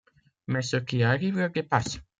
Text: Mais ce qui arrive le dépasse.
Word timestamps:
Mais 0.47 0.63
ce 0.63 0.77
qui 0.77 1.03
arrive 1.03 1.39
le 1.39 1.49
dépasse. 1.49 1.99